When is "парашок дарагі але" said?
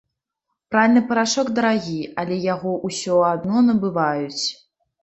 1.11-2.41